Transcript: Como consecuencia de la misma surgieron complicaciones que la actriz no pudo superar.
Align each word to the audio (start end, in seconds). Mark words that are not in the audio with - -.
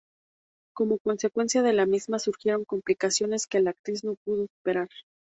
Como 0.73 0.97
consecuencia 0.97 1.61
de 1.61 1.73
la 1.73 1.85
misma 1.85 2.17
surgieron 2.17 2.65
complicaciones 2.65 3.45
que 3.45 3.59
la 3.59 3.69
actriz 3.69 4.03
no 4.03 4.15
pudo 4.25 4.47
superar. 4.47 4.89